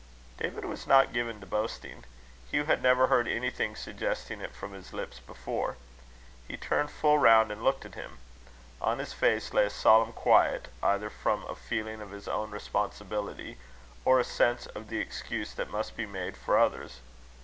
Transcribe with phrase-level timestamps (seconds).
[0.37, 2.05] David was not given to boasting.
[2.49, 5.77] Hugh had never heard anything suggesting it from his lips before.
[6.47, 8.17] He turned full round and looked at him.
[8.81, 13.59] On his face lay a solemn quiet, either from a feeling of his own responsibility,
[14.03, 17.01] or a sense of the excuse that must be made for others.